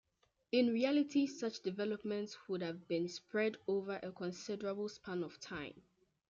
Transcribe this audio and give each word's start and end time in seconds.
In 0.51 0.73
reality, 0.73 1.27
such 1.27 1.61
developments 1.61 2.35
would 2.47 2.63
have 2.63 2.87
been 2.87 3.07
spread 3.07 3.57
over 3.67 3.99
a 4.01 4.11
considerable 4.11 4.89
span 4.89 5.23
of 5.23 5.39
time. 5.39 5.83